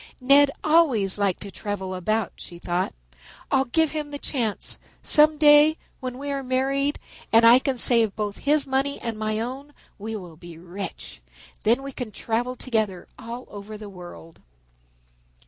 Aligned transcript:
"Ned 0.19 0.49
always 0.63 1.19
liked 1.19 1.41
to 1.43 1.51
travel 1.51 1.93
about," 1.93 2.31
she 2.35 2.57
thought. 2.57 2.95
"I'll 3.51 3.65
give 3.65 3.91
him 3.91 4.09
the 4.09 4.17
chance. 4.17 4.79
Some 5.03 5.37
day 5.37 5.77
when 5.99 6.17
we 6.17 6.31
are 6.31 6.41
married 6.41 6.97
and 7.31 7.45
I 7.45 7.59
can 7.59 7.77
save 7.77 8.15
both 8.15 8.39
his 8.39 8.65
money 8.65 8.99
and 8.99 9.15
my 9.15 9.39
own, 9.39 9.75
we 9.99 10.15
will 10.15 10.37
be 10.37 10.57
rich. 10.57 11.21
Then 11.61 11.83
we 11.83 11.91
can 11.91 12.11
travel 12.11 12.55
together 12.55 13.07
all 13.19 13.45
over 13.47 13.77
the 13.77 13.89
world." 13.89 14.41